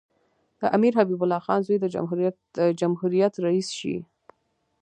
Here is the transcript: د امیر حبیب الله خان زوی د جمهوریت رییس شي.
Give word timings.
د 0.59 0.61
امیر 0.75 0.93
حبیب 0.99 1.21
الله 1.23 1.41
خان 1.45 1.59
زوی 1.67 1.77
د 1.81 1.85
جمهوریت 2.91 3.33
رییس 3.45 3.69
شي. 3.79 3.97